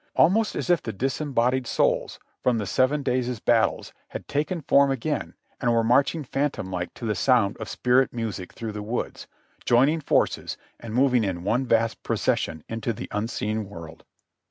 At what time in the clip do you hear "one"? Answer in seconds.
11.43-11.67